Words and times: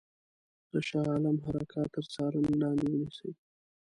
د 0.71 0.73
شاه 0.87 1.05
عالم 1.13 1.37
حرکات 1.45 1.89
تر 1.95 2.05
څارني 2.13 2.53
لاندي 2.61 2.87
ونیسي. 2.91 3.29